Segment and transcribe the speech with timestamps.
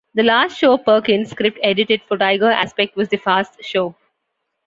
[0.15, 3.93] The last show Perkins script edited for Tiger Aspect was The Fast Show.